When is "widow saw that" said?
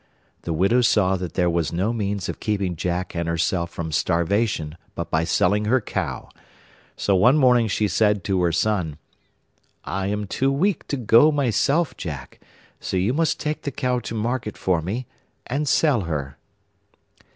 0.53-1.35